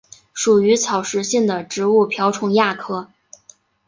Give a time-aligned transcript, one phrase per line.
[0.33, 3.07] 属于草食性的食植瓢虫亚科。